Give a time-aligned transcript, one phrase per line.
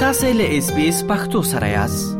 [0.00, 2.10] تاسې له اس بي اس پختو سره یاست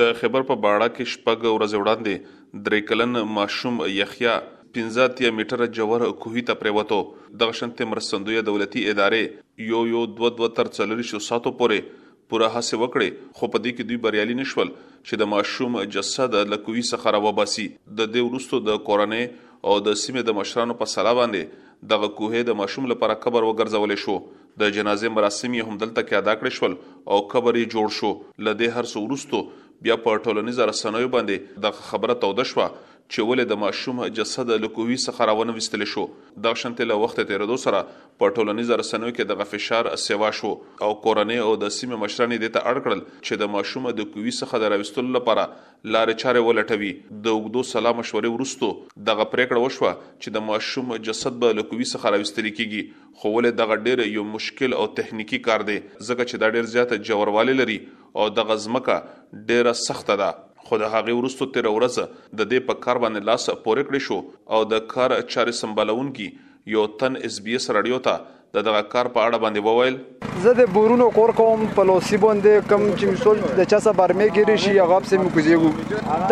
[0.00, 4.34] د خبر په باړه کې شپږ ورځې وړاندې درې کلن ماشوم یخیا
[4.80, 6.98] 15 میټر جوړ کوهی ته پریوتو
[7.44, 13.50] د غشنت مرسندوی دولتي ادارې یو یو 22 تر 307 پورې پوره هڅه وکړي خو
[13.56, 18.30] په دې کې دوی بریالي نشول چې د ماشوم جسد لکوي څخه راوباسي د دې
[18.30, 22.92] ورستو د کورنۍ او د سیمې د مشرانو په صلاح باندې دغه کوهې د ماشوم
[22.96, 24.20] لپاره قبر وګرځول شو
[24.60, 26.72] د جنازې مراسم یې هم دلته کې ادا کړې شول
[27.12, 28.10] او قبر یې جوړ شو
[28.48, 29.40] لدې هر څو ورستو
[29.86, 32.66] بیا په ټولنیز رسنوي باندې د خبره توده شوه
[33.12, 36.04] چې ولې د ماشوم جسد له کووي څخه راونه وستل شو
[36.44, 37.80] د شنتې له وخت تیرېدو سره
[38.22, 40.52] په ټولنیز رسنوي کې د غفشار سیوا شو
[40.86, 44.34] او کورنۍ او د سیمه مشرانې د ته اړ کړل چې د ماشوم د کووي
[44.38, 46.92] څخه د راوستل لپاره لارې چارې ولټوي
[47.26, 48.72] د وګدو سلام مشورې ورستو
[49.10, 53.60] دغه پریکړه وشوه چې د ماشوم جسد به له کووي څخه راوستل کیږي خو ولې
[53.62, 57.78] دغه ډېر یو مشکل او تخنیکی کار دی ځکه چې دا ډېر زیات جوړوالی لري
[58.22, 60.32] او د غزمکه ډېره سخت ده
[60.68, 61.96] خو د هغه ورستو تیر ورځ
[62.38, 64.18] د دې په کار باندې لاس پورې کړی شو
[64.54, 66.28] او د کار چارې سمبالونکي
[66.76, 68.14] یو تن اس بي اس رادیو ته
[68.54, 69.94] د دغه کار په اړه باندې وویل
[70.42, 74.36] زه د بورونو کور کوم په لوسی باندې کم چې مسول د چا سره مې
[74.36, 75.70] ګری شي هغه سم کوزیګو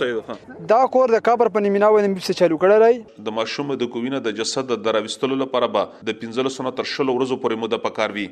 [0.75, 4.23] دا کور د کابر په نیمه باندې به چالو کړه راي د ماشوم د کوینه
[4.29, 8.17] د جسد د دراوستلو لپاره به د 15 سنه تر شلو ورځو پورې مده پکار
[8.19, 8.27] وی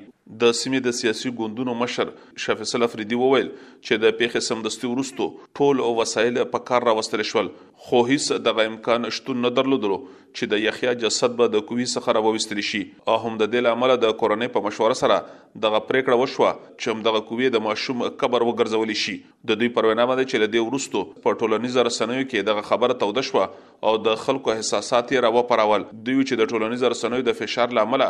[0.45, 2.12] د سیمې د سیاسي ګوندونو مشر
[2.47, 5.31] شفیع سل افریدي وویل چې د پیښې سمدستي ورستو
[5.61, 7.51] ټول او وسایل په کار راوستل شول
[7.87, 12.15] خو هیڅ دغه امکان شتون نه درلودلو چې د یخیا جسد به د کوی څخه
[12.21, 15.17] راوستل شي او هم د له عمله د کورنۍ په مشوره سره
[15.65, 19.15] دغه پریکړه وشوه چې هم دغه کوی د ماشوم قبر وګرځول شي
[19.51, 23.27] د دوی پروینه باندې چې له دې ورستو په ټولنیزو رسنیو کې دغه خبره توده
[23.31, 28.07] شوه او د خلکو احساسات یې راوپارول دوی چې د ټولنیزو رسنیو د فشار لامل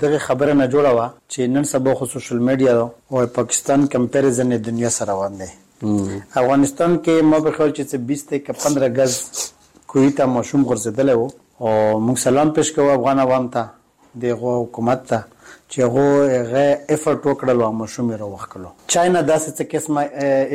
[0.00, 1.00] دغه خبره نه جوړه و
[1.32, 5.46] چې نن سبا خو سوشل میډیا او پاکستان کمپیریزن د دنیا سره روان دی
[6.36, 9.16] افغانستان کې ما په خیال چې 20 ته 15 غز
[9.94, 11.30] کوی ته مشوم ګرځیدل وو
[11.60, 13.68] او موږ سلام پېښ کوو افغان عوام ته
[14.26, 15.24] دغه حکومت ته
[15.70, 20.02] چې هغه هغه افورت وکړل او مشوم راوخ کړو چاینا داسې څه قسمه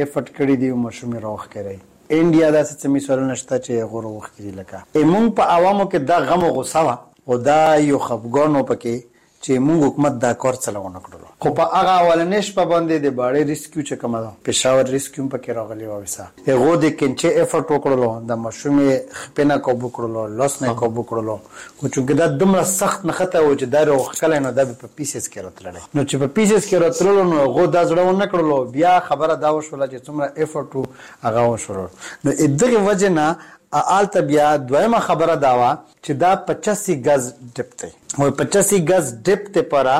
[0.03, 1.77] افورت کړی دی او مشوم راوخ کړی
[2.11, 4.79] انډیا داسې څه مثال نشته چې هغه راوخ کړی لکه
[5.13, 9.01] موږ په عوامو کې دا غم او غوسه او دا یو خفګانو پکې
[9.45, 13.41] چې موږ حکومت دا کار چلونه کړل خو په هغه اولنې شپه باندې د باړې
[13.51, 18.09] ریسکیو چې کومه ده پېښور ریسکیو پکې راغلی و وسه هغه د کینچې افورت وکړلو
[18.33, 23.17] د مشومې خپنه کوبو کړلو لاس نه کوبو کړلو خو چې دا دومره سخت نه
[23.21, 26.61] خته و چې دا وروخکل نه د په پیسز کې راتلل نو چې په پیسز
[26.69, 31.25] کې راتلل نو هغه دا ځړو نه کړلو بیا خبره دا وشوله چې څومره افورت
[31.27, 31.81] هغه وشول
[32.25, 33.27] نو دغه وجه نه
[33.73, 35.71] آل ته بیا دویمه خبره دا وا
[36.05, 37.23] چې دا 85 غز
[37.57, 37.89] ډپ دی
[38.19, 39.97] او 85 غز ډپ ته پرا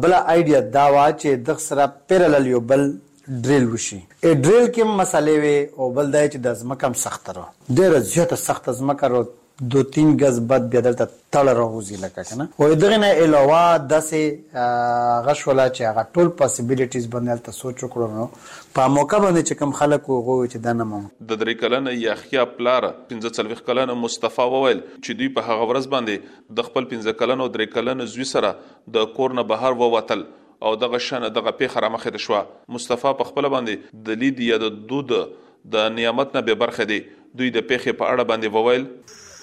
[0.00, 2.82] بل آیډیا دا وا چې د سره پیرالل یو بل
[3.44, 7.44] ډریل وشي ا ډریل کې مسالې وي او بل دای چې د ځمکم سخت را
[7.80, 9.20] ډیر زیاته سخت ځمکه رو
[9.60, 11.04] دو تین غز بعد بیا دلته
[11.36, 13.62] تړ راوځي لکه کنه وې دغه نه علاوه
[13.92, 14.68] داسې
[15.28, 18.26] غشوله چې هغه ټول پاسیبিলিټیز باندې تل سوچ وکړو نو
[18.80, 22.14] په موقع باندې چې کم خلک وغو چې دا نه مم د درې کلن یا
[22.22, 26.88] خیا پلار 15 څلويخ کلن مصطفی وویل چې دوی په هغه ورځ باندې د خپل
[26.94, 28.54] 15 کلن او درې کلن زوی سره
[28.98, 30.24] د کور نه بهر ووتل
[30.68, 32.38] او دغه شنه دغه پیخه را مخه د شو
[32.80, 35.16] مصطفی په خپل باندې د لید یا د دود
[35.78, 37.02] د نعمت نه به برخه دی
[37.38, 38.92] دوی د پیخه په اړه باندې وویل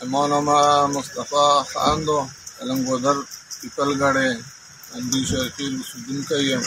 [0.03, 0.59] امانما
[0.95, 2.17] مصطفی خاندو
[2.57, 3.17] کلنګودر
[3.59, 4.29] پیپلګړې
[4.95, 5.49] اندی شهر
[5.79, 6.63] اوسیدونکی یم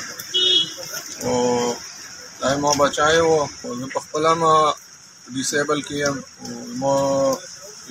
[1.25, 1.35] او
[2.41, 4.53] دا ما بچای وو او زه په خپله ما
[5.35, 6.51] ډیسیبل کې یم او
[6.83, 6.95] ما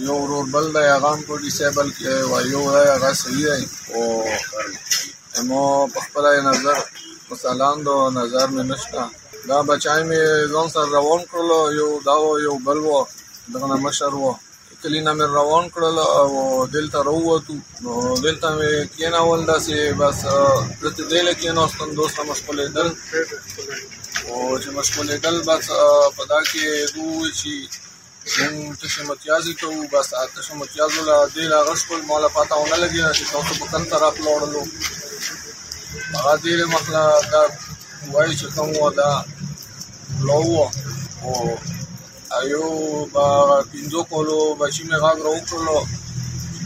[0.07, 3.67] یو ورور بل دی هغه هم په ډیسیبل کې وایي یو دی هغه صحیح دی
[3.93, 4.01] او
[5.49, 5.61] ما
[5.93, 6.77] په خپله نظر
[7.31, 9.01] مثالان دو نظر مې نشته
[9.51, 10.21] دا بچای مې
[10.53, 13.05] ځان سره روان کړلو یو دا وو یو بل وو
[13.53, 14.33] دغه مشر وو
[14.83, 16.29] کلینا مې روان کړل او
[16.75, 17.53] دلته راووتو
[17.83, 17.93] نو
[18.25, 20.19] دلته مې کېناول داسې بس
[20.81, 22.89] دلته دلته کېناستم دوسته مشغولېدل
[24.29, 25.65] او چې مشغولېدل بس
[26.17, 26.65] په دا کې
[26.95, 32.55] دوی چې موږ تاسو متیازي کوو بس تاسو متیازو لا دې لا غشپل مولا پاته
[32.59, 34.67] ونه لګي چې تاسو په کن طرف لوړلو
[36.15, 37.41] هغه دې مخلا دا
[38.11, 39.25] وایي چې کوم ودا
[40.21, 40.71] لوو
[41.23, 41.57] او
[42.53, 42.65] یو
[43.73, 45.87] پنځو کولو بچی مې غږ راوکړلو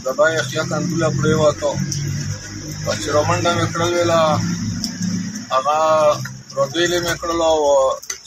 [0.04, 1.70] د بای اختیا کندوله پرې وته
[3.02, 4.22] چې رومنډه مې کړل ویلا
[5.52, 5.78] هغه
[6.56, 7.50] روګېلې مې کړلو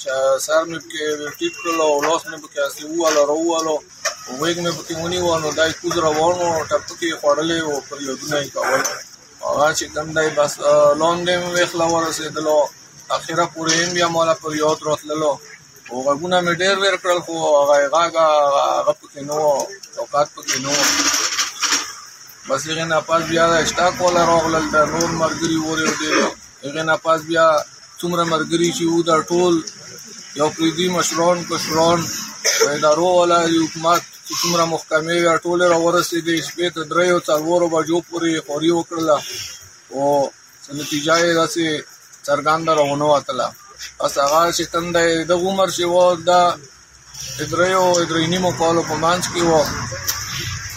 [0.01, 0.11] چې
[0.45, 1.03] سر مې کې
[1.39, 3.75] ټیټ کړلو لاس مې پکې اسی واله روواله
[4.39, 8.15] وېګ مې پکې ونی و نو دای کوز روانو ټپ کې خړلې او پر یو
[8.31, 8.83] نه کول
[9.47, 10.53] هغه چې کوم دای بس
[11.01, 12.57] لونګ دې مې خلا ورسېدلو
[13.17, 15.33] اخیره پورې بیا مولا پر یو درتللو
[15.91, 18.13] او غږونه مې ډېر ډېر کړل خو هغه غږ
[18.77, 19.45] هغه پکې نه و
[20.01, 20.83] اوقات پکې نه و
[22.49, 26.13] بس هغې نه پاس بیا اشتاق والا راغلل د نور ملګري وورې دی
[26.65, 27.47] هغې نه پاس بیا
[28.01, 29.53] څومره ملګري چې وو دا ټول
[30.39, 31.99] یو پریدي مشران کشران
[32.69, 37.99] ادارو والا د حکومت چې څومره محکمې وې ټولې راورسېدې شپې ته دریو څلورو بجو
[38.09, 39.17] پورې خوري وکړله
[39.93, 40.03] او
[40.79, 41.65] نتیجه یې داسې
[42.29, 43.47] څرګنده راونه وتله
[44.00, 45.94] پس هغه چې تنده د عمر چې و
[46.30, 46.42] دا
[47.51, 49.51] دریو درې نیمو کالو په منځ کې و